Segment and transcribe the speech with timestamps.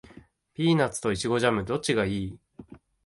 [0.55, 2.39] ピーナッツとイチゴジャム、どっちがいい？